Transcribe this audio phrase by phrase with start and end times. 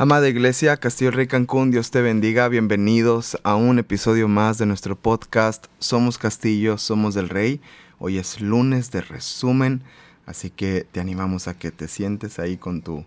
[0.00, 2.46] Amada Iglesia, Castillo Rey Cancún, Dios te bendiga.
[2.46, 5.66] Bienvenidos a un episodio más de nuestro podcast.
[5.80, 7.60] Somos Castillo, somos del Rey.
[7.98, 9.82] Hoy es lunes de resumen,
[10.24, 12.98] así que te animamos a que te sientes ahí con, tu,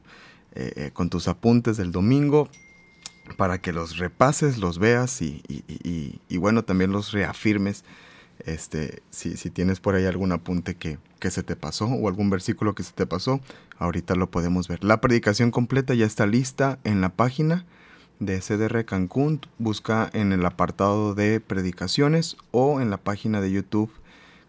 [0.53, 2.49] eh, eh, con tus apuntes del domingo
[3.37, 5.41] para que los repases, los veas y,
[6.27, 7.85] y bueno, también los reafirmes
[8.45, 12.29] este, si, si tienes por ahí algún apunte que, que se te pasó o algún
[12.29, 13.41] versículo que se te pasó,
[13.81, 14.83] ahorita lo podemos ver.
[14.83, 17.65] La predicación completa ya está lista en la página
[18.19, 19.41] de CDR Cancún.
[19.57, 23.91] Busca en el apartado de predicaciones o en la página de YouTube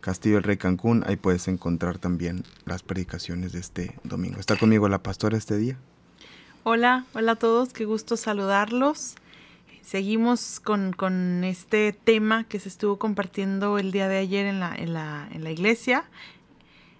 [0.01, 1.03] Castillo del Rey Cancún.
[1.07, 4.39] Ahí puedes encontrar también las predicaciones de este domingo.
[4.39, 5.79] ¿Está conmigo la pastora este día?
[6.65, 9.15] Hola, hola a todos, qué gusto saludarlos.
[9.81, 14.93] Seguimos con, este tema que se estuvo compartiendo el día de ayer en la, en
[14.93, 16.05] la, en la iglesia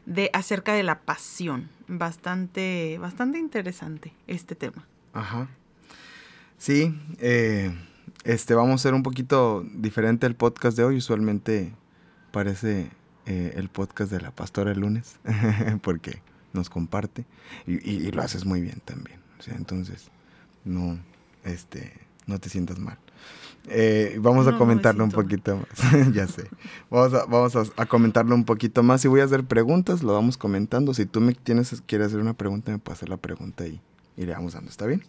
[0.07, 1.69] de acerca de la pasión.
[1.89, 4.87] Bastante, bastante interesante este tema.
[5.13, 5.49] Ajá.
[6.59, 7.75] Sí, eh,
[8.25, 10.97] este vamos a ser un poquito diferente el podcast de hoy.
[10.97, 11.73] Usualmente
[12.31, 12.91] parece
[13.27, 15.19] eh, el podcast de la pastora el lunes,
[15.83, 16.23] porque
[16.53, 17.25] nos comparte
[17.67, 19.21] y, y, lo haces muy bien también.
[19.39, 20.11] O sea, entonces,
[20.65, 20.99] no,
[21.45, 21.93] este,
[22.27, 22.99] no te sientas mal.
[23.69, 26.13] Eh, vamos a comentarlo un poquito más.
[26.13, 26.49] ya sé.
[26.91, 29.01] Vamos, a, vamos a, comentarlo un poquito más.
[29.01, 30.95] Si voy a hacer preguntas, lo vamos comentando.
[30.95, 33.81] Si tú me tienes, quieres hacer una pregunta, me puedes hacer la pregunta y,
[34.17, 34.71] y le vamos dando.
[34.71, 35.03] ¿Está bien?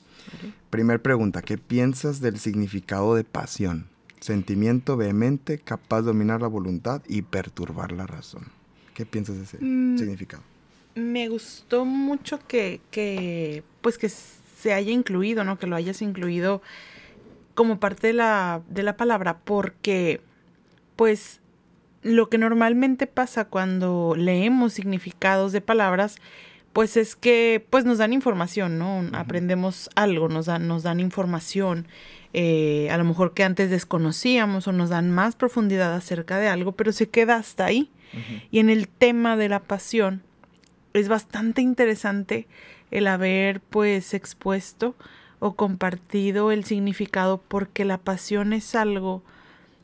[0.70, 1.42] Primer pregunta.
[1.42, 3.88] ¿Qué piensas del significado de pasión?
[4.20, 8.46] Sentimiento vehemente, capaz de dominar la voluntad y perturbar la razón.
[8.94, 10.44] ¿Qué piensas de ese mm, significado?
[10.96, 15.58] Me gustó mucho que, que, pues que se haya incluido, ¿no?
[15.58, 16.62] Que lo hayas incluido
[17.54, 20.22] como parte de la, de la palabra porque
[20.96, 21.42] pues
[22.02, 26.18] lo que normalmente pasa cuando leemos significados de palabras
[26.74, 29.04] pues es que pues nos dan información, ¿no?
[29.14, 31.88] Aprendemos algo, nos dan, nos dan información,
[32.34, 36.72] eh, a lo mejor que antes desconocíamos o nos dan más profundidad acerca de algo,
[36.72, 37.92] pero se queda hasta ahí.
[38.52, 40.22] Y en el tema de la pasión
[40.94, 42.48] es bastante interesante
[42.92, 44.96] el haber pues expuesto
[45.44, 49.24] o compartido el significado porque la pasión es algo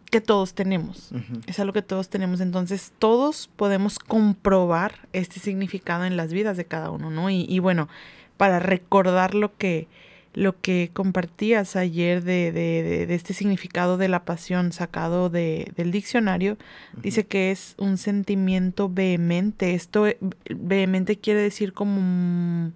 [0.09, 1.11] que todos tenemos.
[1.47, 2.39] Es algo que todos tenemos.
[2.39, 7.29] Entonces, todos podemos comprobar este significado en las vidas de cada uno, ¿no?
[7.29, 7.89] Y, bueno,
[8.37, 9.87] para recordar lo que,
[10.33, 16.57] lo que compartías ayer de, de, este significado de la pasión sacado de, del diccionario,
[17.03, 19.73] dice que es un sentimiento vehemente.
[19.75, 20.17] Esto eh,
[20.49, 22.71] vehemente quiere decir como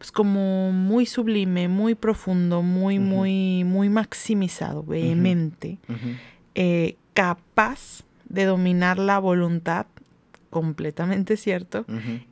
[0.00, 5.76] pues como muy sublime, muy profundo, muy, muy, muy maximizado, vehemente,
[6.54, 9.84] eh, capaz de dominar la voluntad,
[10.48, 11.84] completamente cierto,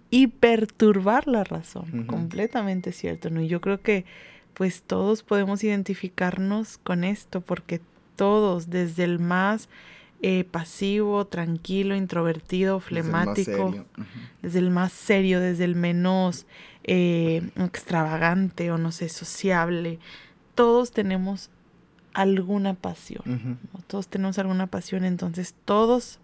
[0.09, 3.43] y perturbar la razón, completamente cierto, ¿no?
[3.43, 4.07] Y yo creo que
[4.55, 7.83] pues todos podemos identificarnos con esto, porque
[8.17, 9.69] todos, desde el más
[10.23, 13.85] eh, pasivo, tranquilo, introvertido, flemático,
[14.41, 16.47] desde el más serio, desde el menos
[16.89, 19.99] eh, extravagante o no sé, sociable.
[20.55, 21.51] Todos tenemos
[22.15, 26.19] alguna pasión, todos tenemos alguna pasión, entonces todos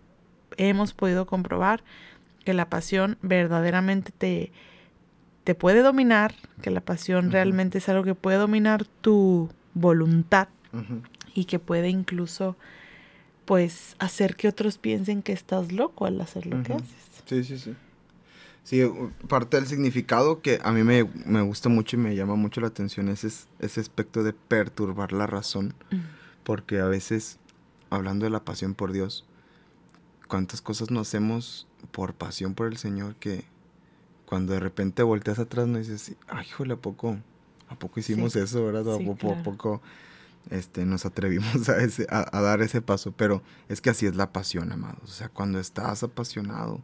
[0.57, 1.85] hemos podido comprobar
[2.45, 4.51] que la pasión verdaderamente te,
[5.45, 10.49] te puede dominar, que la pasión realmente es algo que puede dominar tu voluntad
[11.35, 12.57] y que puede incluso
[13.45, 16.89] pues hacer que otros piensen que estás loco al hacer lo que haces.
[17.27, 17.75] Sí, sí, sí.
[18.65, 18.83] Sí,
[19.29, 21.03] parte del significado que a mí me,
[21.43, 25.75] gusta mucho y me llama mucho la atención es ese, aspecto de perturbar la razón,
[26.45, 27.39] porque a veces,
[27.91, 29.27] hablando de la pasión por Dios,
[30.29, 33.45] cuántas cosas no hacemos por pasión por el Señor que
[34.25, 37.19] cuando de repente volteas atrás no dices, ay, híjole, ¿a poco,
[37.69, 38.95] ¿a poco hicimos eso, verdad?
[38.95, 39.83] ¿A, poco, poco
[40.51, 43.13] este, nos atrevimos a, ese, a, dar ese paso?
[43.13, 45.03] Pero es que así es la pasión, amados.
[45.05, 46.81] O sea, cuando estás apasionado,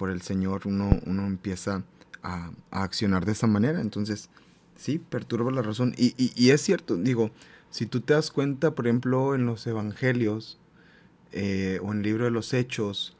[0.00, 1.84] por el Señor, uno, uno empieza
[2.22, 3.82] a, accionar de esa manera.
[3.82, 4.30] Entonces,
[4.74, 5.94] sí, perturba la razón.
[5.98, 7.30] Y, es cierto, digo,
[7.68, 10.58] si tú te das cuenta, por ejemplo, en los evangelios,
[11.32, 13.14] eh, o en el libro de los hechos,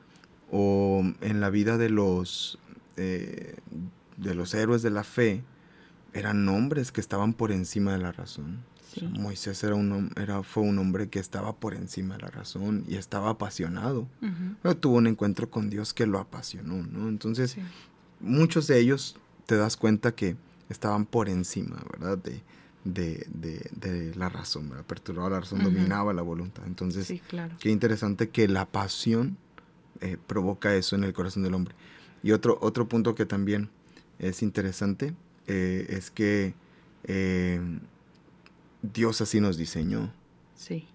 [0.51, 2.59] o en la vida de los,
[2.97, 3.57] eh,
[4.17, 5.45] de los héroes de la fe,
[6.15, 8.65] eran hombres que estaban por encima de la razón.
[9.13, 12.97] Moisés era un, era, fue un hombre que estaba por encima de la razón y
[12.97, 14.07] estaba apasionado.
[14.81, 17.09] tuvo un encuentro con Dios que lo apasionó, ¿no?
[17.09, 17.57] Entonces,
[18.21, 19.17] muchos de ellos
[19.47, 20.37] te das cuenta que
[20.69, 22.19] estaban por encima, ¿verdad?
[22.19, 22.43] De,
[22.85, 24.85] de, la razón, ¿verdad?
[24.85, 26.65] Perturbaba la razón, dominaba la voluntad.
[26.67, 27.13] Entonces,
[27.59, 29.37] qué interesante que la pasión
[30.01, 31.75] eh, provoca eso en el corazón del hombre.
[32.23, 33.71] Y otro, otro punto que también
[34.19, 35.15] es interesante
[35.47, 36.55] eh, es que
[37.05, 37.61] eh,
[38.83, 40.13] Dios así nos diseñó.
[40.57, 40.87] Sí.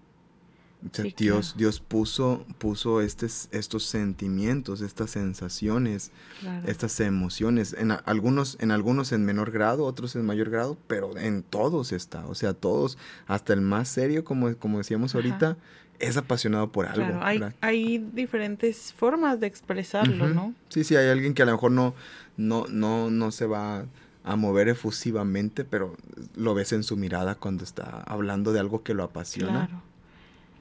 [0.84, 1.58] O sea, Sí, Dios, claro.
[1.58, 6.68] Dios puso, puso estes- estos sentimientos, estas sensaciones, Claro.
[6.68, 11.16] estas emociones, en a- algunos, en algunos en menor grado, otros en mayor grado, pero
[11.16, 12.26] en todos está.
[12.26, 15.18] O sea, todos, hasta el más serio, como, como decíamos Ajá.
[15.18, 15.56] ahorita,
[15.98, 17.18] es apasionado por algo.
[17.20, 20.28] Claro, hay, diferentes formas de expresarlo.
[20.28, 20.54] ¿no?
[20.68, 21.94] Sí, sí, hay alguien que a lo mejor no,
[22.36, 23.86] no, no, no se va
[24.26, 25.96] a mover efusivamente, pero
[26.34, 29.66] lo ves en su mirada cuando está hablando de algo que lo apasiona.
[29.68, 29.82] Claro.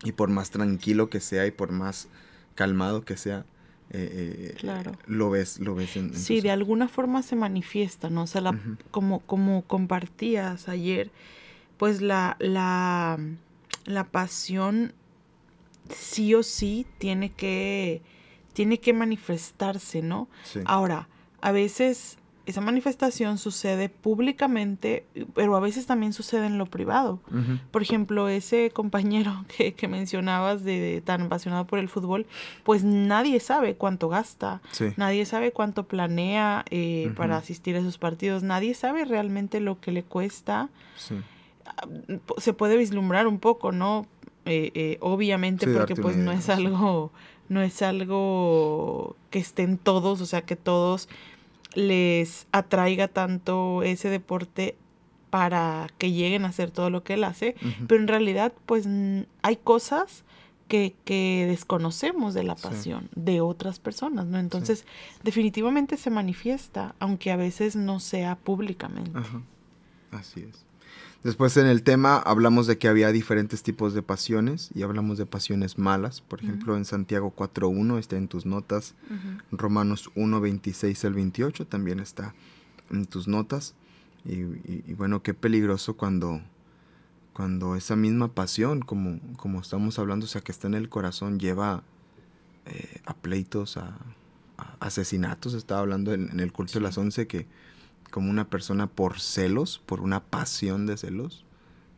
[0.04, 2.08] Y por más tranquilo que sea y por más
[2.54, 3.44] calmado que sea,
[3.90, 4.92] eh, eh, Claro.
[5.08, 8.24] lo ves, lo ves en, en Sí, de alguna forma se manifiesta, ¿no?
[8.24, 8.60] O sea, la,
[8.92, 11.10] como, como compartías ayer,
[11.78, 13.18] pues la, la,
[13.86, 14.94] la pasión
[15.90, 18.04] sí o sí tiene que,
[18.54, 20.28] tiene que manifestarse, ¿no?
[20.44, 20.60] Sí.
[20.66, 21.08] Ahora,
[21.42, 27.20] a veces esa manifestación sucede públicamente, pero a veces también sucede en lo privado.
[27.72, 32.26] Por ejemplo, ese compañero que, que mencionabas de, de tan apasionado por el fútbol,
[32.64, 34.86] pues nadie sabe cuánto gasta, Sí.
[34.98, 39.92] nadie sabe cuánto planea eh, para asistir a esos partidos, nadie sabe realmente lo que
[39.92, 40.70] le cuesta.
[40.98, 41.16] Sí.
[42.26, 44.06] Po- Se puede vislumbrar un poco, ¿no?
[44.46, 47.12] Eh, eh, obviamente Sí, porque pues no es algo,
[47.50, 51.10] no es algo que estén todos, o sea que todos
[51.76, 54.76] les atraiga tanto ese deporte
[55.30, 57.56] para que lleguen a hacer todo lo que él hace,
[57.88, 58.88] pero en realidad pues
[59.42, 60.24] hay cosas
[60.68, 62.64] que, que desconocemos de la Sí.
[62.70, 64.40] pasión de otras personas, ¿no?
[64.40, 64.86] Entonces
[65.24, 69.12] definitivamente se manifiesta, aunque a veces no sea públicamente.
[69.14, 69.42] Ajá.
[70.12, 70.65] Así es.
[71.26, 75.26] Después en el tema hablamos de que había diferentes tipos de pasiones y hablamos de
[75.26, 76.22] pasiones malas.
[76.22, 78.94] Por ejemplo, en Santiago 4.1 está en tus notas.
[79.10, 79.58] Ujú.
[79.58, 82.36] Romanos 1, 26 al 28 también está
[82.92, 83.74] en tus notas.
[84.24, 86.42] Y, y- y bueno, qué peligroso cuando,
[87.34, 91.40] cuando esa misma pasión, como, como estamos hablando, o sea, que está en el corazón,
[91.40, 91.82] lleva
[92.68, 93.98] eh, a pleitos, a,
[94.60, 95.56] a asesinatos.
[95.56, 97.48] Estaba hablando en, en el culto de las 11 que
[98.16, 101.44] como una persona por celos, por una pasión de celos,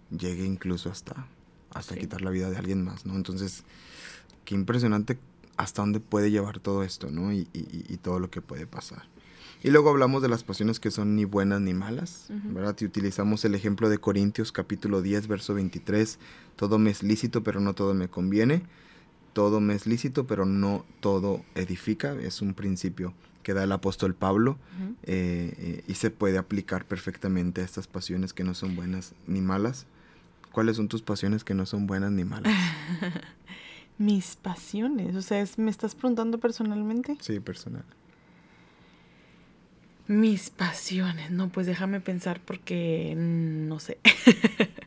[0.09, 1.27] llegue incluso hasta,
[1.75, 1.99] hasta Sí.
[2.01, 3.15] quitar la vida de alguien más, ¿no?
[3.15, 3.63] Entonces,
[4.43, 5.19] qué impresionante
[5.57, 7.31] hasta dónde puede llevar todo esto, ¿no?
[7.31, 9.03] Y, y- y todo lo que puede pasar.
[9.61, 12.25] Y luego hablamos de las pasiones que son ni buenas ni malas.
[12.29, 12.75] ¿verdad?
[12.79, 16.17] Y utilizamos el ejemplo de Corintios capítulo 10, verso 23,
[16.55, 18.63] todo me es lícito, pero no todo me conviene,
[19.33, 23.13] todo me es lícito, pero no todo edifica, es un principio
[23.47, 24.57] que da el apóstol Pablo
[25.03, 29.39] eh, eh, y se puede aplicar perfectamente a estas pasiones que no son buenas ni
[29.39, 29.85] malas.
[30.51, 32.53] ¿Cuáles son tus pasiones que no son buenas ni malas?
[33.97, 37.15] Mis pasiones, o sea, es- ¿me estás preguntando personalmente?
[37.21, 37.85] Sí, personal.
[40.07, 43.97] Mis pasiones, no, pues déjame pensar porque no sé.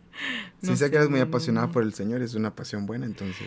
[0.62, 3.46] Si sé que eres muy apasionada por el Señor, es una pasión buena, entonces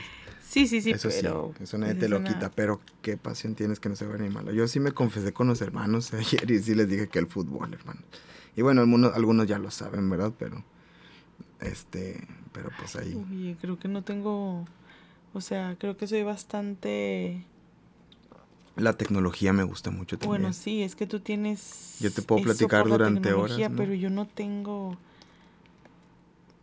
[0.54, 1.52] Sí, sí, sí, eso pero...
[1.58, 4.24] sí, eso nadie pues, te lo una- quita, pero qué pasión tienes que no buena
[4.24, 4.52] ni mala.
[4.52, 7.74] Yo sí me confesé con los hermanos ayer y sí les dije que el fútbol,
[7.74, 8.02] hermano.
[8.56, 10.32] Y bueno, algunos, algunos ya lo saben, ¿verdad?
[10.38, 10.64] Pero,
[11.60, 13.20] este, pero pues ahí.
[13.32, 14.68] Oye, creo que no tengo...
[15.34, 17.44] O sea, creo que soy bastante...
[18.76, 20.42] La tecnología me gusta mucho también.
[20.42, 21.96] Bueno, sí, es que tú tienes...
[22.00, 23.76] Yo te puedo platicar durante horas, ¿no?
[23.76, 24.98] Pero yo no tengo...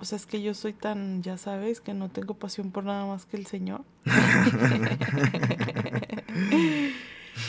[0.00, 3.04] O sea, es que yo soy tan, ya sabes, que no tengo pasión por nada
[3.04, 3.82] más que el Señor.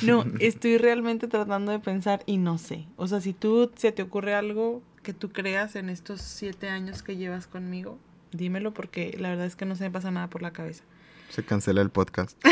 [0.01, 2.86] no, estoy realmente tratando de pensar y no sé.
[2.98, 7.03] O sea, si tú se te ocurre algo que tú creas en estos siete años
[7.03, 7.98] que llevas conmigo,
[8.34, 10.84] dímelo porque la verdad es que no se me pasa nada por la cabeza.
[11.29, 12.38] Se cancela el podcast.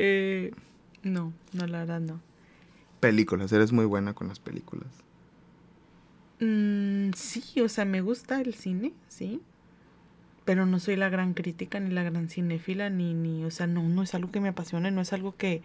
[0.00, 0.52] Eh,
[1.02, 2.20] no, no, la verdad no.
[3.00, 4.86] Películas, eres muy buena con las películas.
[6.40, 9.40] Mm, sí, o sea, me gusta el cine, sí.
[10.44, 13.82] Pero no soy la gran crítica ni la gran cinéfila, ni, ni, o sea, no,
[13.82, 15.62] no es algo que me apasione, no es algo que...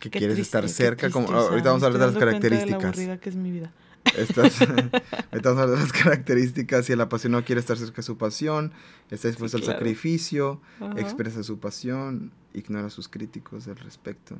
[0.00, 2.16] Que quieres triste, estar cerca, como triste, o sea, ahorita vamos a hablar de las
[2.16, 3.20] cuenta de la características.
[3.20, 3.70] que es mi vida.
[4.16, 4.60] Estás,
[5.30, 6.86] ahorita vamos a hablar de las características.
[6.86, 8.72] Si el apasionado quiere estar cerca de su pasión,
[9.10, 9.78] está dispuesto al claro.
[9.78, 10.98] sacrificio, Ajá.
[10.98, 14.38] expresa su pasión, ignora a sus críticos al respecto.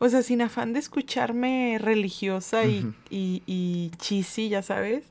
[0.00, 2.94] O sea, sin afán de escucharme religiosa y, Ujú.
[3.10, 5.04] y, y cheesy, ya sabes.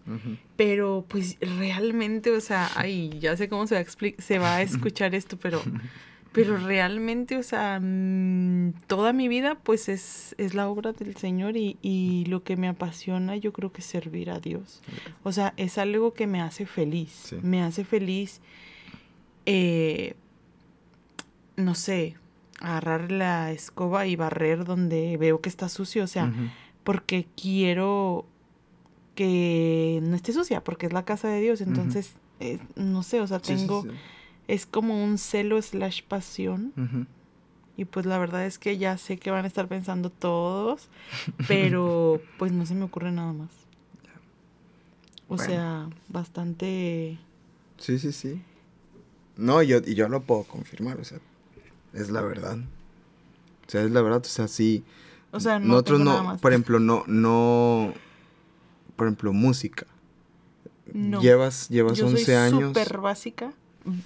[0.55, 4.61] Pero pues realmente, o sea, ay, ya sé cómo se va a, se va a
[4.61, 5.61] escuchar esto, pero,
[6.31, 11.57] pero realmente, o sea, mm, toda mi vida pues es, es la obra del Señor
[11.57, 14.81] y, y lo que me apasiona yo creo que es servir a Dios.
[15.23, 17.35] O sea, es algo que me hace feliz, Sí.
[17.41, 18.39] me hace feliz,
[19.45, 20.13] eh,
[21.57, 22.15] no sé,
[22.59, 26.31] agarrar la escoba y barrer donde veo que está sucio, o sea,
[26.83, 28.25] porque quiero
[29.15, 31.61] que no esté sucia, porque es la casa de Dios.
[31.61, 33.83] Entonces, eh, no sé, o sea, tengo,
[34.47, 37.07] es como un celo slash pasión.
[37.75, 40.89] Y pues la verdad es que ya sé que van a estar pensando todos,
[41.47, 43.49] pero pues no se me ocurre nada más.
[45.27, 47.19] O sea, bastante...
[47.77, 48.41] Sí, sí, sí.
[49.35, 51.19] No, yo, y yo lo puedo confirmar, o sea,
[51.93, 52.57] es la verdad.
[52.57, 54.83] O sea, es la verdad, o sea, sí.
[55.31, 57.93] O sea, no nosotros no, por ejemplo, no, no,
[58.95, 59.85] por ejemplo, música.
[60.93, 61.21] No.
[61.21, 62.69] Llevas, llevas yo 11 soy años.
[62.69, 63.51] súper básica,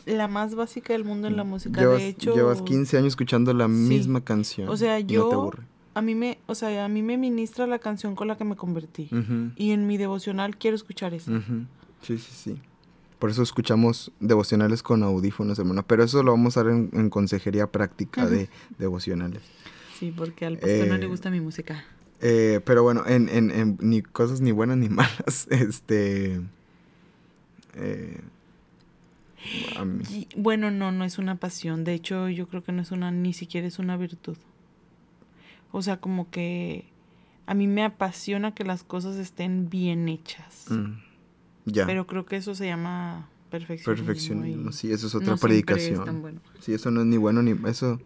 [0.05, 1.79] la más básica del mundo en la música.
[1.79, 4.67] Llevas, de hecho, llevas 15 años escuchando la misma canción.
[4.67, 5.51] O sea, yo,
[5.93, 8.55] a mí me, o sea, a mí me ministra la canción con la que me
[8.55, 9.09] convertí.
[9.55, 11.31] Y en mi devocional quiero escuchar eso.
[12.01, 12.61] Sí, sí, sí.
[13.21, 15.83] Por eso escuchamos devocionales con audífonos, hermano.
[15.85, 18.49] Pero eso lo vamos a ver en, consejería práctica de
[18.79, 19.43] devocionales.
[19.99, 21.85] Sí, porque al pastor no le eh, gusta mi música.
[22.19, 25.47] Eh, pero bueno, en, en, en, ni cosas ni buenas ni malas.
[25.51, 26.41] Este.
[27.75, 28.21] Eh,
[30.35, 31.83] bueno, no, no es una pasión.
[31.83, 34.37] De hecho, yo creo que no es una, ni siquiera es una virtud.
[35.71, 36.85] O sea, como que
[37.45, 40.65] a mí me apasiona que las cosas estén bien hechas.
[40.71, 41.10] Mm,
[41.65, 41.85] ya.
[41.85, 44.05] Pero creo que eso se llama perfeccionismo.
[44.05, 46.41] Perfeccionismo, sí, eso es otra predicación.
[46.59, 47.99] Sí, eso no es ni bueno ni eso.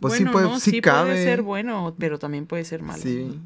[0.00, 3.02] Pues sí puede, sí, puede ser bueno, pero también puede ser malo.
[3.02, 3.40] Sí.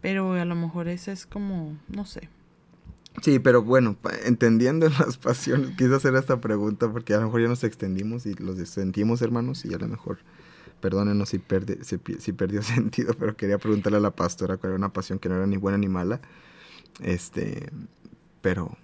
[0.00, 2.28] Pero a lo mejor esa es como, no sé.
[3.20, 7.48] Sí, pero bueno, entendiendo las pasiones, quise hacer esta pregunta porque a lo mejor ya
[7.48, 10.18] nos extendimos y los sentimos, hermanos, y a lo mejor
[10.80, 11.40] perdónenos si,
[12.18, 15.36] si, perdió sentido, pero quería preguntarle a la pastora cuál era una pasión que no
[15.36, 16.20] era ni buena ni mala.
[17.00, 17.70] Este,
[18.42, 18.76] pero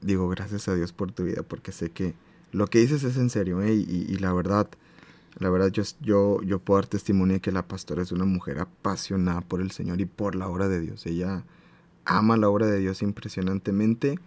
[0.00, 2.14] digo, gracias a Dios por tu vida, porque sé que
[2.52, 3.74] lo que dices es en serio, ¿eh?
[3.74, 4.68] y, la verdad,
[5.38, 8.58] la verdad yo, yo, yo puedo dar testimonio de que la pastora es una mujer
[8.58, 11.06] apasionada por el Señor y por la obra de Dios.
[11.06, 11.44] Ella
[12.04, 14.18] ama la obra de Dios impresionantemente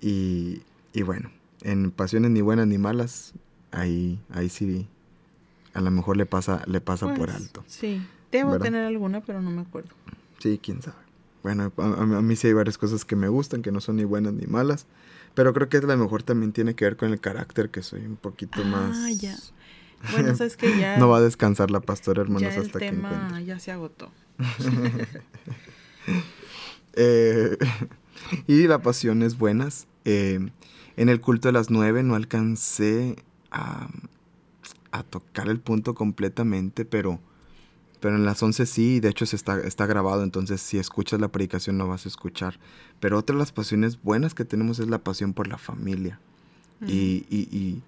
[0.00, 0.62] y,
[0.92, 1.30] y bueno,
[1.62, 3.34] en pasiones ni buenas ni malas,
[3.72, 4.88] ahí, ahí sí
[5.74, 7.64] a lo mejor le pasa, le pasa por pues, alto.
[7.66, 8.02] Sí,
[8.32, 9.90] debo tener alguna, pero no me acuerdo.
[10.38, 11.07] Sí, quién sabe.
[11.54, 14.34] Bueno, a, mí sí hay varias cosas que me gustan, que no son ni buenas
[14.34, 14.86] ni malas,
[15.34, 18.04] pero creo que a lo mejor también tiene que ver con el carácter, que soy
[18.04, 19.18] un poquito ah, más...
[19.18, 19.36] ya.
[20.12, 20.96] Bueno, sabes que ya...
[20.98, 24.12] no va a descansar la pastora, hermanos, ya hasta el tema ya se agotó.
[26.92, 27.56] eh,
[28.46, 29.86] y la pasión es buenas.
[30.04, 30.50] Eh,
[30.96, 33.16] en el culto de las nueve no alcancé
[33.50, 33.88] a
[34.90, 37.20] a tocar el punto completamente, pero,
[38.00, 41.28] pero en las 11 sí, de hecho se está, está grabado, entonces si escuchas la
[41.28, 42.58] predicación lo vas a escuchar.
[43.00, 46.20] Pero otra de las pasiones buenas que tenemos es la pasión por la familia.
[46.86, 47.82] y, y,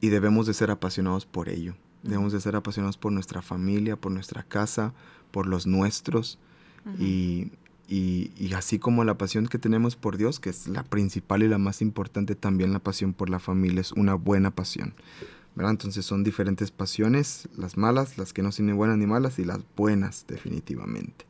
[0.00, 1.74] y, debemos de ser apasionados por ello.
[2.02, 4.94] Debemos de ser apasionados por nuestra familia, por nuestra casa,
[5.30, 6.38] por los nuestros.
[6.98, 7.50] y,
[7.88, 11.58] y, así como la pasión que tenemos por Dios, que es la principal y la
[11.58, 14.94] más importante, también la pasión por la familia es una buena pasión.
[15.56, 19.44] Entonces son diferentes pasiones, las malas, las que no son ni buenas ni malas, y
[19.44, 21.26] las buenas definitivamente.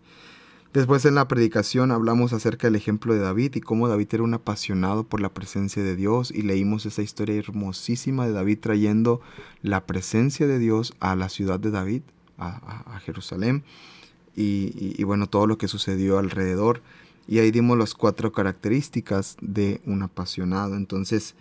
[0.73, 4.35] Después en la predicación hablamos acerca del ejemplo de David y cómo David era un
[4.35, 9.21] apasionado por la presencia de Dios y leímos esa historia hermosísima de David trayendo
[9.63, 12.03] la presencia de Dios a la ciudad de David,
[12.39, 13.63] a, Jerusalén,
[14.35, 16.83] y, y, bueno, todo lo que sucedió alrededor.
[17.29, 20.75] Y ahí dimos las cuatro características de un apasionado.
[20.75, 21.37] Entonces,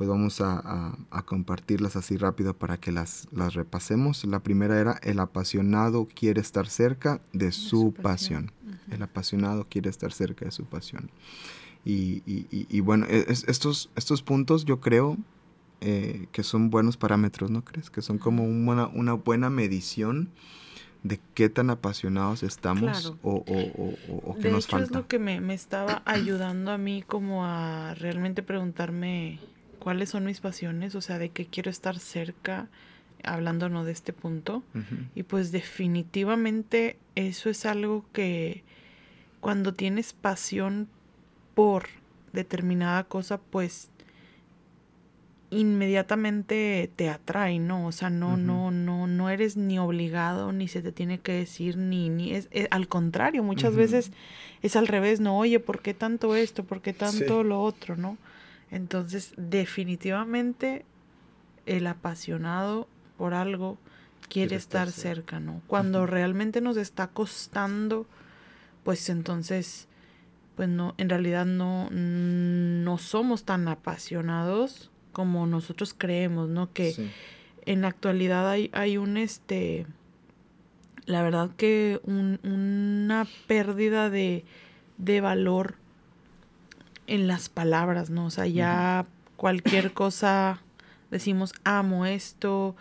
[0.00, 4.24] pues vamos a, compartirlas así rápido para que las, las repasemos.
[4.24, 8.50] La primera era el apasionado quiere estar cerca de, su, pasión.
[8.90, 11.10] El apasionado quiere estar cerca de su pasión.
[11.84, 15.18] Y, bueno, e, estos, estos puntos yo creo
[15.82, 17.90] eh, que son buenos parámetros, ¿no crees?
[17.90, 20.30] Que son como una, una buena medición
[21.02, 24.86] de qué tan apasionados estamos o, o, qué nos falta.
[24.86, 29.38] Es lo que me, me, estaba ayudando a mí como a realmente preguntarme
[29.80, 32.68] cuáles son mis pasiones, o sea, de qué quiero estar cerca,
[33.24, 34.62] hablándonos de este punto.
[35.14, 38.62] Y pues definitivamente eso es algo que
[39.40, 40.88] cuando tienes pasión
[41.54, 41.86] por
[42.32, 43.90] determinada cosa, pues
[45.50, 47.86] inmediatamente te atrae, ¿no?
[47.86, 51.76] O sea, no, no, no, no eres ni obligado, ni se te tiene que decir,
[51.76, 54.12] ni, ni es, al contrario, muchas veces
[54.62, 56.62] es al revés, no, oye, ¿por qué tanto esto?
[56.62, 57.96] ¿Por qué tanto lo otro?
[57.96, 58.16] ¿no?
[58.70, 60.84] Entonces, definitivamente
[61.66, 63.78] el apasionado por algo
[64.28, 65.60] quiere, estar, cerca, ¿no?
[65.66, 68.06] Cuando realmente nos está costando,
[68.84, 69.88] pues entonces,
[70.56, 76.72] pues no, en realidad no, no somos tan apasionados como nosotros creemos, ¿no?
[76.72, 77.10] Que
[77.66, 79.86] en la actualidad hay, hay un este,
[81.06, 84.44] la verdad que un, una pérdida de,
[84.98, 85.79] de valor
[87.10, 88.26] en las palabras, ¿no?
[88.26, 90.60] O sea, ya cualquier cosa
[91.10, 92.76] decimos amo esto,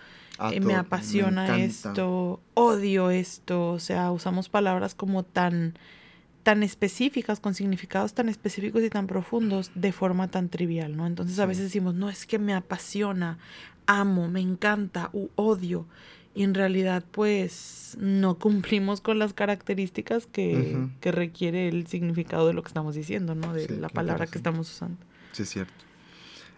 [0.52, 5.78] eh, me apasiona esto, odio esto, o sea, usamos palabras como tan
[6.44, 11.06] tan específicas, con significados tan específicos y tan profundos de forma tan trivial, ¿no?
[11.06, 11.50] Entonces a Sí.
[11.50, 13.38] veces decimos, no, es que me apasiona,
[13.86, 15.86] amo, me encanta, u odio.
[16.40, 22.54] Y en realidad, pues, no cumplimos con las características que, que requiere el significado de
[22.54, 23.54] lo que estamos diciendo, ¿no?
[23.54, 24.96] De Sí, la palabra que estamos usando.
[25.34, 25.74] Sí, es cierto.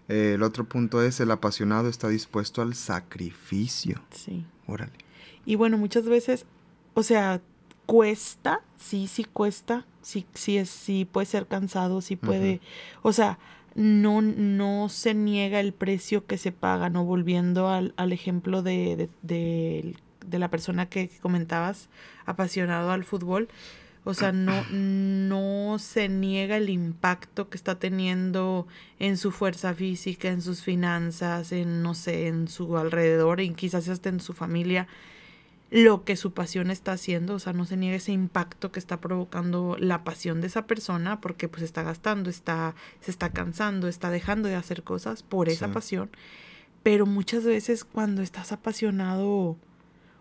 [0.07, 3.99] Eh, el otro punto es el apasionado está dispuesto al sacrificio.
[4.11, 4.45] Sí.
[4.67, 4.91] Órale.
[5.47, 6.45] Y bueno, muchas veces,
[6.93, 7.41] o sea,
[7.87, 12.61] cuesta, sí, sí cuesta, sí, sí es, sí puede ser cansado, sí puede,
[13.01, 13.39] o sea,
[13.75, 17.05] no, no se niega el precio que se paga, ¿no?
[17.05, 21.89] Volviendo al, al ejemplo de, de, de- de la persona que comentabas,
[22.25, 23.49] apasionado al fútbol.
[24.03, 28.67] O sea, no, no se niega el impacto que está teniendo
[28.99, 33.87] en su fuerza física, en sus finanzas, en, no sé, en su alrededor, y quizás
[33.89, 34.87] hasta en su familia,
[35.71, 37.35] lo que su pasión está haciendo.
[37.35, 41.21] O sea, no se niega ese impacto que está provocando la pasión de esa persona,
[41.21, 45.67] porque pues está gastando, está, se está cansando, está dejando de hacer cosas por esa
[45.67, 45.73] Sí.
[45.73, 46.09] pasión.
[46.83, 49.57] Pero muchas veces cuando estás apasionado,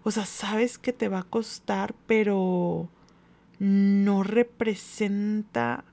[0.04, 2.88] o sea, sabes que te va a costar, pero
[3.59, 5.85] no representa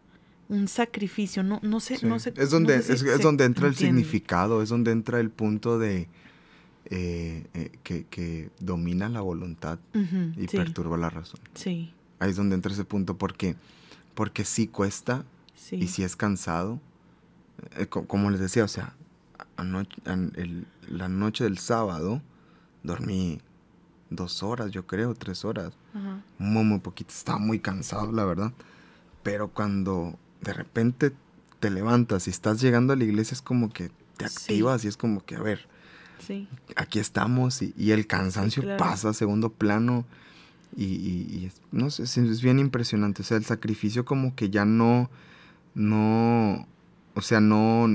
[0.49, 2.05] un sacrificio, no, no sé, Sí.
[2.05, 2.33] no sé.
[2.37, 5.77] es donde, no sé si es, donde entra el significado, es donde entra el punto
[5.77, 6.07] de
[6.89, 11.39] eh, eh, que, que domina la voluntad Ujú, y sí, perturba la razón.
[11.53, 13.55] sí, Ahí es donde entra ese punto porque,
[14.15, 15.23] porque sí cuesta
[15.55, 15.75] sí.
[15.77, 16.79] y si es cansado.
[17.77, 18.95] Eh, co- como les decía, o sea,
[19.55, 22.21] anoche, an- el- la noche del sábado
[22.83, 23.39] dormí
[24.09, 25.73] dos horas, yo creo, tres horas.
[25.93, 26.21] Ajá.
[26.39, 27.11] Muy, muy poquito.
[27.13, 28.53] Estaba muy cansado, la verdad.
[29.23, 31.13] Pero cuando de repente
[31.59, 34.35] te levantas y estás llegando a la iglesia, es como que te Sí.
[34.53, 35.67] activas y es como que, a ver,
[36.19, 38.77] Sí, aquí estamos y, y el cansancio claro.
[38.83, 40.05] pasa a segundo plano.
[40.75, 43.21] Y, y- y es, no sé, es, es bien impresionante.
[43.21, 45.09] O sea, el sacrificio como que ya no,
[45.75, 46.67] no,
[47.15, 47.87] o sea, no,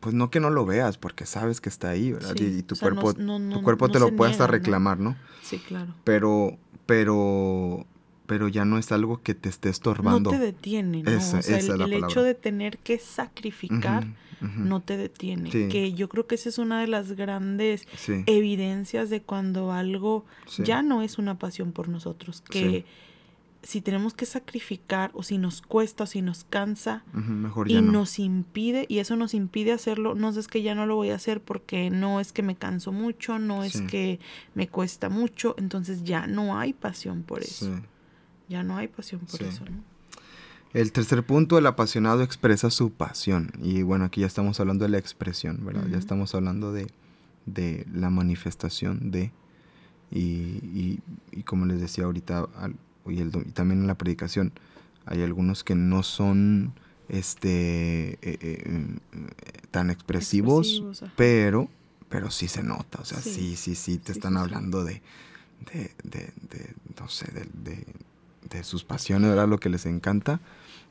[0.00, 2.34] pues no que no lo veas porque sabes que está ahí, ¿verdad?
[2.36, 4.46] Sí, Y, tu o sea, no- cuerpo, no- tu cuerpo no te lo puede hasta
[4.46, 5.16] reclamar, ¿no?
[5.42, 5.94] sí, claro.
[6.04, 7.86] Pero, pero,
[8.30, 10.30] pero ya no es algo que te esté estorbando.
[10.30, 11.10] No te detiene, ¿no?
[11.10, 14.06] Esa- o sea, esa el, es la el hecho de tener que sacrificar
[14.56, 15.50] no te detiene.
[15.50, 15.66] Sí.
[15.68, 20.24] Que yo creo que esa es una de las grandes Sí, evidencias de cuando algo
[20.46, 22.40] sí, ya no es una pasión por nosotros.
[22.48, 22.84] Que
[23.62, 27.74] si tenemos que sacrificar o si nos cuesta o si nos cansa ujú, mejor y
[27.82, 27.92] no.
[27.92, 31.16] nos impide, y eso nos impide hacerlo, no es que ya no lo voy a
[31.16, 34.18] hacer porque no es que me canso mucho, no es que
[34.54, 37.66] me cuesta mucho, entonces ya no hay pasión por eso.
[37.66, 37.82] Sí.
[38.50, 39.46] Ya no hay pasión por Sí.
[39.46, 39.82] eso, ¿no?
[40.74, 43.52] El tercer punto, el apasionado expresa su pasión.
[43.62, 45.86] Y bueno, aquí ya estamos hablando de la expresión, ¿verdad?
[45.90, 46.86] Ya estamos hablando de,
[47.46, 49.32] de la manifestación de...
[50.12, 51.00] Y, y-
[51.32, 54.52] y como les decía ahorita, al- y, el y también en la predicación,
[55.06, 56.72] hay algunos que no son
[57.08, 59.26] este eh, eh, mm,
[59.72, 60.82] tan expresivos,
[61.16, 61.68] pero,
[62.08, 63.00] pero sí se nota.
[63.00, 63.30] O sea, Sí.
[63.30, 64.38] sí, sí, sí, te Sí, están sí.
[64.40, 65.02] hablando de,
[65.72, 67.84] de, de, de, no sé, de,
[68.50, 69.48] de, sus pasiones, ¿verdad?
[69.48, 70.40] Lo que les encanta.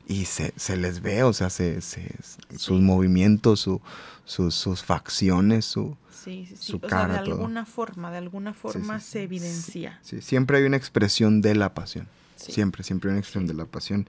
[0.06, 2.16] Y se, se les ve, o sea, se, se-
[2.56, 3.80] sus movimientos, su,
[4.24, 5.96] sus, sus facciones, su...
[6.10, 6.72] Sí, sí, sí.
[6.72, 7.34] su o sea, cara, de todo.
[7.36, 9.98] alguna forma, de alguna forma sí, se evidencia.
[10.02, 12.08] Sí, siempre hay una expresión de la pasión.
[12.36, 14.08] Siempre, siempre hay una expresión de la pasión.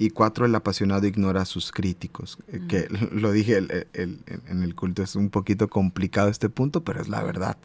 [0.00, 2.38] Y cuatro, el apasionado ignora a sus críticos.
[2.52, 6.48] eh, Que lo dije el- el- el- en el culto, es un poquito complicado este
[6.48, 7.56] punto, pero es la verdad.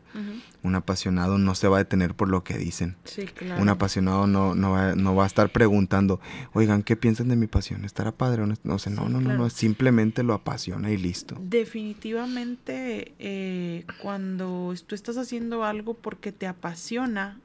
[0.64, 2.96] Un apasionado no se va a detener por lo que dicen.
[3.04, 3.62] Sí, claro.
[3.62, 6.20] Un apasionado no, no, va, no va a estar preguntando,
[6.54, 7.84] oigan, ¿qué piensan de mi pasión?
[7.86, 8.56] ¿Estará padre o no?
[8.64, 11.36] No sé, no, Sí, no, no, no, simplemente lo apasiona y listo.
[11.40, 17.40] Definitivamente, eh, cuando tú estás haciendo algo porque te apasiona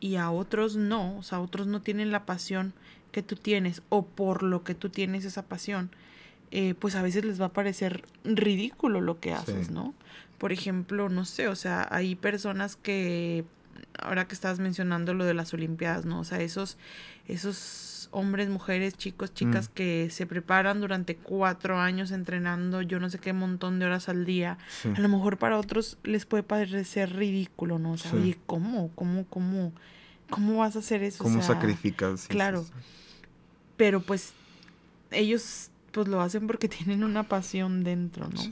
[0.00, 2.72] y a otros no, o sea, otros no tienen la pasión
[3.14, 5.88] que tú tienes o por lo que tú tienes esa pasión,
[6.50, 9.72] eh, pues a veces les va a parecer ridículo lo que haces, Sí.
[9.72, 9.94] ¿no?
[10.38, 13.44] Por ejemplo, no sé, o sea, hay personas que,
[14.00, 16.18] ahora que estabas mencionando lo de las Olimpiadas, ¿no?
[16.18, 16.76] O sea, esos,
[17.28, 19.72] esos hombres, mujeres, chicos, chicas Mm.
[19.74, 24.24] que se preparan durante cuatro años entrenando yo no sé qué montón de horas al
[24.24, 24.90] día, Sí.
[24.94, 27.92] a lo mejor para otros les puede parecer ridículo, ¿no?
[27.92, 28.16] O sea, Sí.
[28.18, 28.90] oye, ¿cómo?
[28.96, 29.24] ¿Cómo?
[29.26, 29.72] ¿Cómo?
[30.30, 31.22] ¿Cómo vas a hacer eso?
[31.22, 32.26] O ¿Cómo sea, sacrificas?
[32.28, 32.64] Claro.
[33.84, 34.32] Pero pues
[35.10, 38.40] ellos pues lo hacen porque tienen una pasión dentro, ¿no?
[38.40, 38.50] Sí,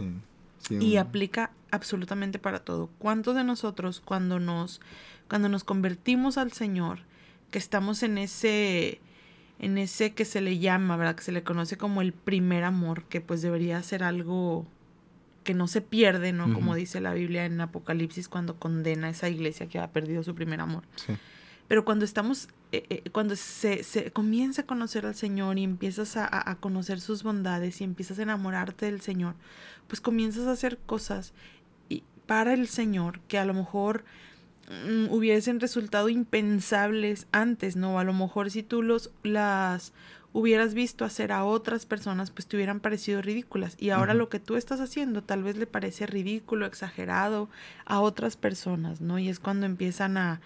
[0.59, 2.91] sí, Y aplica absolutamente para todo.
[2.99, 4.83] ¿Cuántos de nosotros cuando nos
[5.31, 6.99] cuando nos convertimos al Señor,
[7.51, 9.01] que estamos en ese
[9.59, 11.15] en ese que se le llama, ¿verdad?
[11.15, 14.67] Que se le conoce como el primer amor, que pues debería ser algo
[15.45, 16.53] que no se pierde, ¿no?
[16.53, 20.35] Como dice la Biblia en Apocalipsis cuando condena a esa iglesia que ha perdido su
[20.35, 20.83] primer amor.
[20.97, 21.15] Sí.
[21.69, 26.17] Pero cuando estamos, eh, eh, cuando se, se, comienza a conocer al Señor y empiezas
[26.17, 29.35] a, a, conocer sus bondades y empiezas a enamorarte del Señor,
[29.87, 31.33] pues comienzas a hacer cosas
[31.89, 34.05] y, para el Señor que a lo mejor
[34.69, 37.99] mm, hubiesen resultado impensables antes, ¿no?
[37.99, 39.93] A lo mejor si tú los, las
[40.33, 43.77] hubieras visto hacer a otras personas, pues te hubieran parecido ridículas.
[43.79, 47.49] Y ahora lo que tú estás haciendo tal vez le parece ridículo, exagerado
[47.85, 49.19] a otras personas, ¿no?
[49.19, 50.41] Y es cuando empiezan a,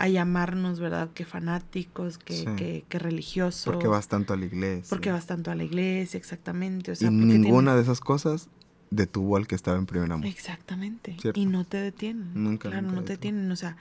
[0.00, 1.10] a llamarnos, ¿verdad?
[1.12, 3.64] Que fanáticos, que, que, que, religiosos.
[3.64, 4.86] Porque vas tanto a la iglesia.
[4.88, 6.92] Porque vas tanto a la iglesia, exactamente.
[6.92, 8.48] O sea, y ninguna de esas cosas
[8.88, 10.26] detuvo al que estaba en primer amor.
[10.26, 11.16] Exactamente.
[11.34, 12.30] Y no te detienen.
[12.32, 12.70] Nunca.
[12.70, 13.52] Claro, no te detienen.
[13.52, 13.76] O sea,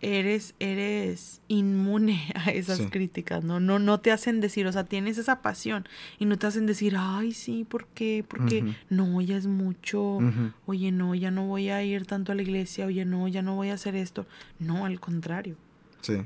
[0.00, 3.60] eres, eres inmune a esas críticas, ¿no?
[3.60, 3.78] ¿no?
[3.78, 5.86] No te hacen decir, o sea, tienes esa pasión
[6.18, 8.24] y no te hacen decir, ay, sí, ¿por qué?
[8.26, 10.18] Porque no, ya es mucho,
[10.66, 13.54] oye, no, ya no voy a ir tanto a la iglesia, oye, no, ya no
[13.54, 14.26] voy a hacer esto.
[14.58, 15.56] No, al contrario.
[16.00, 16.18] Sí.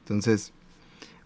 [0.00, 0.52] Entonces,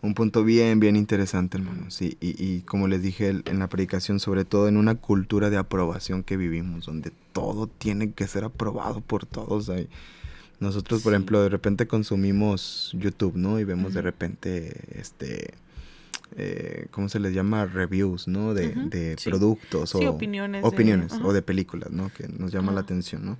[0.03, 2.01] un punto bien, bien interesante, hermanos.
[2.01, 5.59] Y, y, y como les dije en la predicación, sobre todo en una cultura de
[5.59, 9.69] aprobación que vivimos, donde todo tiene que ser aprobado por todos.
[9.69, 9.89] Hay,
[10.61, 13.59] nosotros, por ejemplo, de repente consumimos YouTube, ¿no?
[13.59, 15.55] Y vemos de repente, este,
[16.37, 17.65] eh, ¿cómo se les llama?
[17.65, 18.53] Reviews, ¿no?
[18.53, 20.63] De, de productos o opiniones.
[20.63, 22.13] Opiniones o de películas, ¿no?
[22.13, 23.39] Que nos llama la atención, ¿no?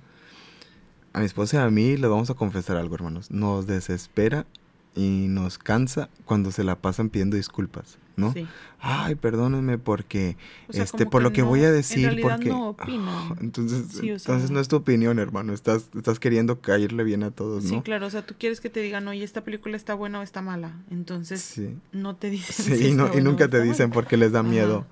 [1.13, 3.29] A mi esposa y a mí le vamos a confesar algo, hermanos.
[3.29, 4.47] Nos desespera
[4.95, 7.97] y nos cansa cuando se la pasan pidiendo disculpas.
[8.21, 8.33] ¿No?
[8.79, 10.37] Ay, perdónenme porque,
[10.69, 12.49] este, por lo que voy a decir, porque...
[12.49, 12.75] No
[13.41, 17.69] entonces, entonces no es tu opinión, hermano, estás, estás queriendo caerle bien a todos, ¿no?
[17.69, 20.23] Sí, claro, o sea, tú quieres que te digan, oye, esta película está buena o
[20.23, 21.59] está mala, entonces
[21.91, 22.77] no te dicen.
[22.77, 24.85] Sí, y, nunca te dicen porque les da miedo.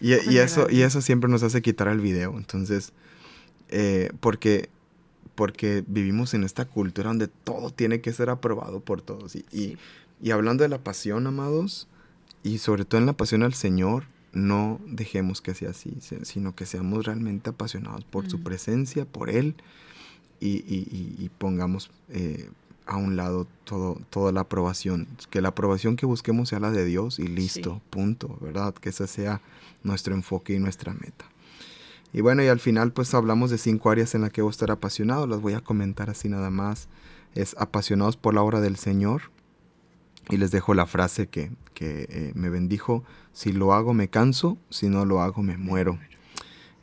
[0.00, 2.92] Y, y eso, y eso siempre nos hace quitar el video, entonces,
[3.68, 4.70] eh, porque
[5.40, 9.36] porque vivimos en esta cultura donde todo tiene que ser aprobado por todos.
[9.36, 9.78] Y, y,
[10.20, 11.88] y, hablando de la pasión, amados,
[12.42, 16.66] y sobre todo en la pasión al Señor, no dejemos que sea así, sino que
[16.66, 19.54] seamos realmente apasionados por su presencia, por Él,
[20.40, 22.48] y, pongamos eh,
[22.86, 25.06] a un lado todo, toda la aprobación.
[25.30, 28.74] Que la aprobación que busquemos sea la de Dios y listo, punto, ¿verdad?
[28.74, 29.40] Que ese sea
[29.82, 31.26] nuestro enfoque y nuestra meta.
[32.12, 34.52] Y bueno, y al final pues hablamos de cinco áreas en las que voy a
[34.52, 36.88] estar apasionado, las voy a comentar así nada más.
[37.34, 39.30] Es apasionados por la obra del Señor,
[40.30, 44.88] y les dejo la frase que, eh, me bendijo, si lo hago me canso, si
[44.88, 45.98] no lo hago me muero.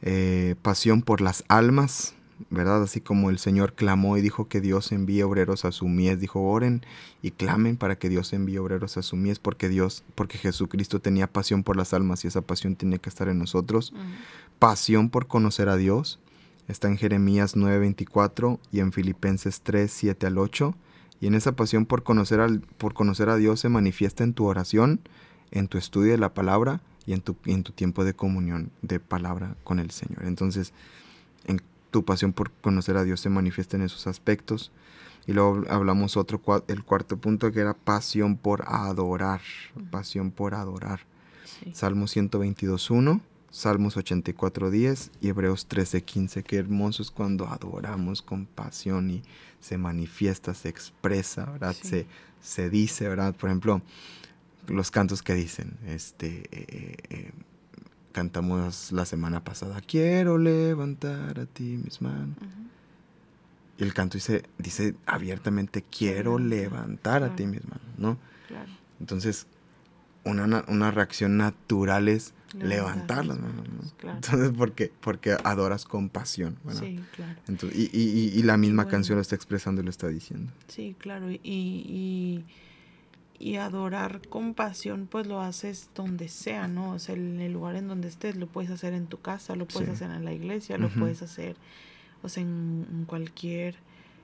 [0.01, 2.15] Eh, pasión por las almas,
[2.49, 2.83] ¿verdad?
[2.83, 6.41] Así como el Señor clamó y dijo que Dios envíe obreros a su mies, dijo
[6.41, 6.86] oren
[7.21, 11.27] y clamen para que Dios envíe obreros a su mies, porque Dios, porque Jesucristo tenía
[11.27, 13.93] pasión por las almas y esa pasión tiene que estar en nosotros.
[14.60, 16.19] Pasión por conocer a Dios,
[16.67, 20.75] está en Jeremías 9:24 y en Filipenses 3, 7 al 8
[21.19, 24.45] y en esa pasión por conocer, al, por conocer a Dios se manifiesta en tu
[24.45, 24.99] oración,
[25.51, 28.99] en tu estudio de la palabra y en tu, en tu tiempo de comunión de
[28.99, 30.25] palabra con el Señor.
[30.25, 30.73] Entonces,
[31.45, 34.71] en tu pasión por conocer a Dios se manifiesta en esos aspectos.
[35.25, 39.41] Y luego hablamos otro, el cuarto punto que era pasión por adorar,
[39.91, 41.01] pasión por adorar.
[41.73, 46.43] Salmo 122.1 Salmos 84.10 y Hebreos 13.15.
[46.43, 49.23] Qué hermoso es cuando adoramos con pasión y
[49.60, 51.75] se manifiesta, se expresa, ¿verdad?
[51.81, 52.05] Se,
[52.41, 53.33] se dice, ¿verdad?
[53.36, 53.81] Por ejemplo,
[54.67, 57.31] los cantos que dicen, este, eh, eh,
[58.12, 62.36] cantamos la semana pasada, quiero levantar a ti mis manos.
[63.77, 68.17] Y el canto dice, dice abiertamente, quiero levantar a ti mis manos, ¿no?
[68.99, 69.45] Entonces,
[70.23, 73.93] una, una reacción natural es levantar las manos.
[74.03, 76.57] Entonces, porque, porque adoras con pasión.
[76.71, 77.36] Sí, claro.
[77.73, 80.51] y, y, y, la misma canción lo está expresando y lo está diciendo.
[80.67, 81.31] Sí, claro.
[81.31, 82.43] Y,
[83.39, 86.91] y, adorar con pasión, pues lo haces donde sea, ¿no?
[86.91, 89.67] O sea, en el lugar en donde estés, lo puedes hacer en tu casa, lo
[89.67, 91.55] puedes hacer en la iglesia, lo puedes hacer,
[92.23, 93.75] o sea, en cualquier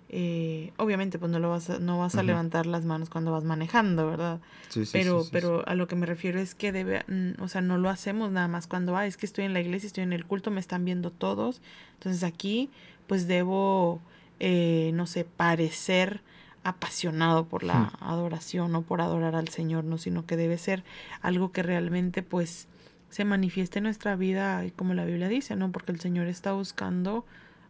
[0.09, 3.43] eh, obviamente pues no lo vas a, no vas a levantar las manos cuando vas
[3.43, 4.39] manejando, ¿verdad?
[4.69, 7.61] Sí, sí, pero, pero a lo que me refiero es que debe, mm, o sea,
[7.61, 10.13] no lo hacemos nada más cuando, ah, es que estoy en la iglesia, estoy en
[10.13, 11.61] el culto, me están viendo todos,
[11.93, 12.69] entonces aquí
[13.07, 14.01] pues debo,
[14.39, 16.21] eh, no sé, parecer
[16.63, 20.83] apasionado por la adoración o por adorar al Señor, no, sino que debe ser
[21.21, 22.67] algo que realmente pues
[23.09, 25.71] se manifieste en nuestra vida, como la Biblia dice, ¿no?
[25.71, 27.25] Porque el Señor está buscando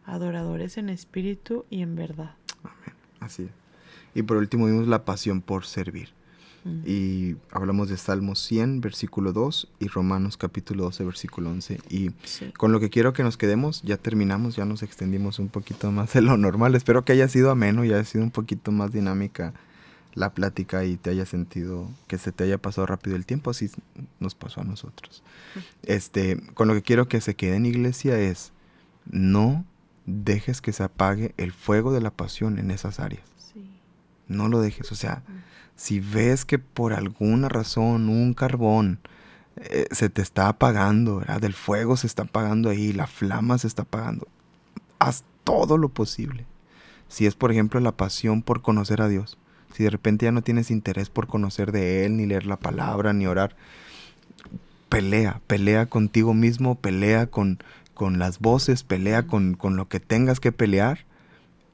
[0.06, 2.34] adoradores en espíritu y en verdad.
[2.62, 2.94] Amén.
[3.20, 3.50] Así es.
[4.14, 6.10] Y por último vimos la pasión por servir.
[6.86, 11.78] Y hablamos de Salmos 100, versículo 2 y Romanos capítulo 12, versículo 11.
[11.90, 12.12] Y
[12.56, 16.14] con lo que quiero que nos quedemos, ya terminamos, ya nos extendimos un poquito más
[16.14, 16.74] de lo normal.
[16.74, 19.52] Espero que haya sido ameno y haya sido un poquito más dinámica
[20.14, 23.70] la plática y te haya sentido que se te haya pasado rápido el tiempo, así
[24.20, 25.22] nos pasó a nosotros.
[25.82, 28.52] Este, con lo que quiero que se quede en iglesia es
[29.10, 29.66] no
[30.06, 33.24] dejes que se apague el fuego de la pasión en esas áreas.
[34.26, 35.22] No lo dejes, o sea,
[35.76, 39.00] si ves que por alguna razón un carbón
[39.56, 41.44] eh, se te está apagando, ¿verdad?
[41.44, 44.26] El fuego se está apagando ahí, la flama se está apagando,
[44.98, 46.46] haz todo lo posible.
[47.08, 49.38] Si es, por ejemplo, la pasión por conocer a Dios,
[49.74, 53.12] si de repente ya no tienes interés por conocer de Él, ni leer la palabra,
[53.12, 53.56] ni orar,
[54.88, 57.58] pelea, pelea contigo mismo, pelea con,
[57.94, 61.06] con las voces, pelea con, con lo que tengas que pelear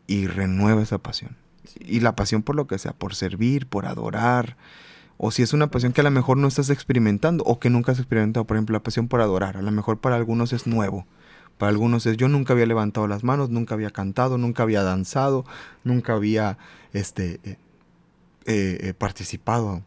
[0.06, 1.36] y renueva esa pasión.
[1.80, 4.56] Y la pasión por lo que sea, por servir, por adorar,
[5.22, 7.92] o si es una pasión que a lo mejor no estás experimentando o que nunca
[7.92, 11.06] has experimentado, por ejemplo, la pasión por adorar, a lo mejor para algunos es nuevo.
[11.58, 15.44] Para algunos es yo nunca había levantado las manos, nunca había cantado, nunca había danzado,
[15.84, 16.56] nunca había
[16.94, 17.58] este eh,
[18.46, 19.82] eh, eh, participado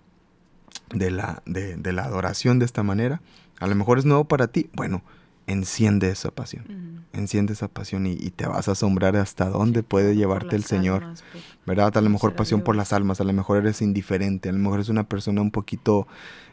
[0.93, 3.22] de la, de, la adoración de esta manera,
[3.60, 5.02] a lo mejor es nuevo para ti, bueno,
[5.47, 10.56] enciende esa pasión, enciende esa pasión y, te vas a asombrar hasta dónde puede llevarte
[10.56, 11.13] el Señor,
[11.65, 11.97] ¿verdad?
[11.97, 14.75] A lo mejor pasión por las almas, a lo mejor eres indiferente, a lo mejor
[14.75, 16.08] eres una persona un poquito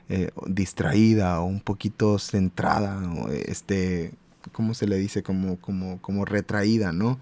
[0.09, 4.13] eh, distraída o un poquito centrada, o este,
[4.53, 5.23] ¿cómo se le dice?
[5.23, 7.19] Como, como, como retraída, ¿no?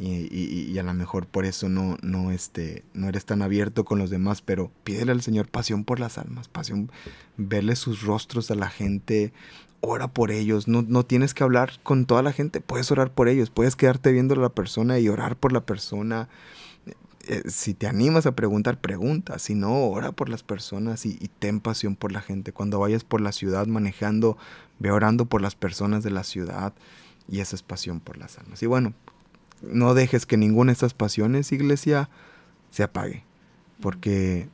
[0.00, 4.08] Y, a lo mejor por eso no, no, este, no eres tan abierto con los
[4.08, 6.90] demás, pero pídele al Señor pasión por las almas, pasión,
[7.36, 9.34] verle sus rostros a la gente,
[9.80, 13.28] ora por ellos, no, no tienes que hablar con toda la gente, puedes orar por
[13.28, 16.30] ellos, puedes quedarte viendo a la persona y orar por la persona.
[17.28, 21.28] Eh, si te animas a preguntar, pregunta, si no, ora por las personas y, y
[21.28, 22.52] ten pasión por la gente.
[22.52, 24.38] Cuando vayas por la ciudad manejando,
[24.78, 26.72] ve orando por las personas de la ciudad
[27.28, 28.62] y esa es pasión por las almas.
[28.62, 28.94] Y bueno,
[29.62, 32.08] no dejes que ninguna de estas pasiones, iglesia,
[32.70, 33.24] se apague.
[33.80, 34.48] Porque,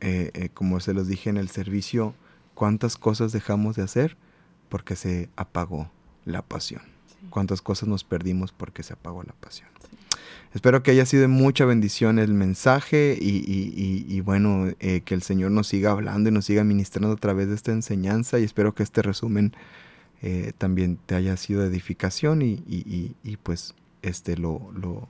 [0.00, 2.14] eh, eh, como se los dije en el servicio,
[2.54, 4.16] ¿cuántas cosas dejamos de hacer?
[4.68, 5.90] Porque se apagó
[6.24, 6.82] la pasión.
[7.30, 9.68] ¿Cuántas cosas nos perdimos porque se apagó la pasión?
[10.54, 15.50] Espero que haya sido de mucha bendición el mensaje y, bueno, eh, que el Señor
[15.50, 18.82] nos siga hablando y nos siga ministrando a través de esta enseñanza y espero que
[18.82, 19.52] este resumen
[20.56, 25.08] también te haya sido de edificación y, pues este, lo, lo,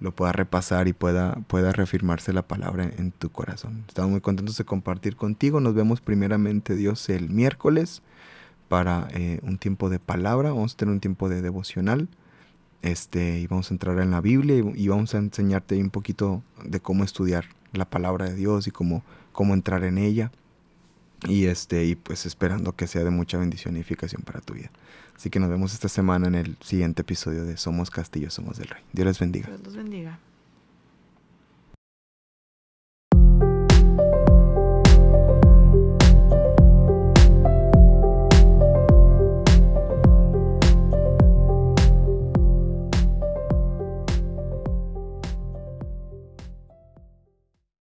[0.00, 3.84] lo pueda repasar y pueda, pueda reafirmarse la palabra en, tu corazón.
[3.88, 5.60] Estamos muy contentos de compartir contigo.
[5.60, 8.02] Nos vemos primeramente, Dios, el miércoles
[8.68, 10.50] para eh, un tiempo de palabra.
[10.50, 12.08] Vamos a tener un tiempo de devocional.
[12.82, 16.80] Este, y vamos a entrar en la Biblia y, vamos a enseñarte un poquito de
[16.80, 20.32] cómo estudiar la palabra de Dios y cómo, cómo entrar en ella.
[21.28, 24.70] Y este, y pues esperando que sea de mucha bendición y edificación para tu vida.
[25.16, 28.68] Así que nos vemos esta semana en el siguiente episodio de Somos Castillo, Somos del
[28.68, 28.82] Rey.
[28.92, 29.48] Dios les bendiga.
[29.48, 30.18] Dios los bendiga.